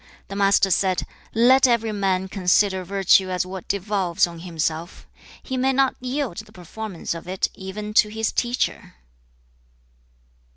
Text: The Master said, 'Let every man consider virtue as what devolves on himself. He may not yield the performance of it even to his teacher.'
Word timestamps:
The 0.29 0.35
Master 0.35 0.71
said, 0.71 1.03
'Let 1.35 1.67
every 1.67 1.91
man 1.91 2.27
consider 2.27 2.83
virtue 2.83 3.29
as 3.29 3.45
what 3.45 3.67
devolves 3.67 4.25
on 4.25 4.39
himself. 4.39 5.05
He 5.43 5.57
may 5.57 5.73
not 5.73 5.93
yield 5.99 6.37
the 6.37 6.51
performance 6.51 7.13
of 7.13 7.27
it 7.27 7.47
even 7.53 7.93
to 7.93 8.09
his 8.09 8.31
teacher.' 8.31 8.95